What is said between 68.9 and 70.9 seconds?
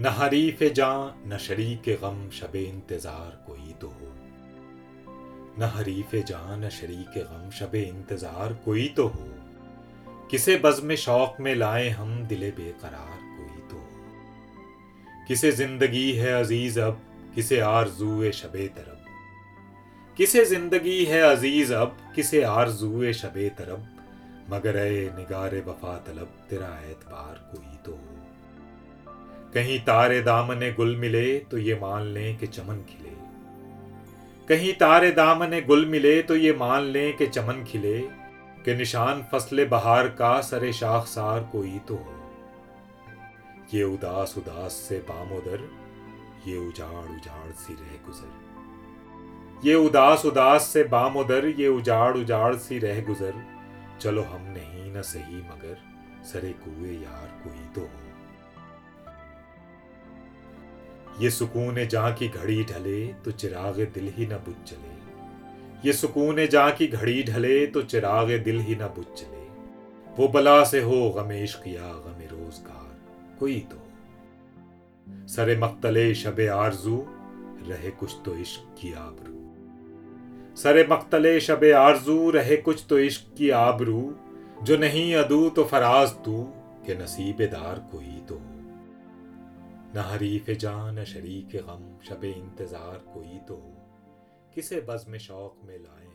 बुझ चले। वो बला से